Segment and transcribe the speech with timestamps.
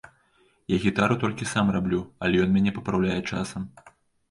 [0.71, 3.71] Я гітару толькі сам раблю, але ён мяне папраўляе часам.